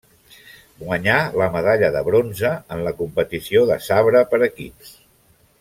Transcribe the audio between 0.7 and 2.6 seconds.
Guanyà la medalla de bronze